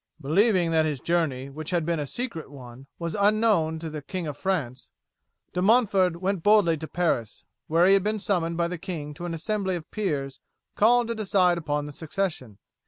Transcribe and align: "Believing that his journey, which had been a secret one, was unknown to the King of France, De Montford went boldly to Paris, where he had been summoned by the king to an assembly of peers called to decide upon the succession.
"Believing 0.19 0.71
that 0.71 0.87
his 0.87 0.99
journey, 0.99 1.47
which 1.51 1.69
had 1.69 1.85
been 1.85 1.99
a 1.99 2.07
secret 2.07 2.49
one, 2.49 2.87
was 2.97 3.13
unknown 3.13 3.77
to 3.77 3.87
the 3.91 4.01
King 4.01 4.25
of 4.25 4.35
France, 4.35 4.89
De 5.53 5.61
Montford 5.61 6.15
went 6.15 6.41
boldly 6.41 6.75
to 6.77 6.87
Paris, 6.87 7.43
where 7.67 7.85
he 7.85 7.93
had 7.93 8.03
been 8.03 8.17
summoned 8.17 8.57
by 8.57 8.67
the 8.67 8.79
king 8.79 9.13
to 9.13 9.25
an 9.25 9.33
assembly 9.35 9.75
of 9.75 9.91
peers 9.91 10.39
called 10.73 11.07
to 11.09 11.13
decide 11.13 11.59
upon 11.59 11.85
the 11.85 11.91
succession. 11.91 12.57